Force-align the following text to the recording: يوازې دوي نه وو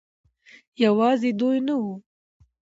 يوازې 0.83 1.31
دوي 1.39 1.59
نه 1.67 1.75
وو 1.81 1.93